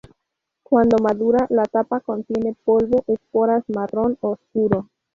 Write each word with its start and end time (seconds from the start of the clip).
Cuando 0.63 0.97
madura, 0.97 1.45
la 1.51 1.61
tapa 1.65 1.99
contiene 1.99 2.55
polvo, 2.65 3.03
esporas 3.05 3.61
marrón 3.67 4.17
oscuro. 4.21 4.87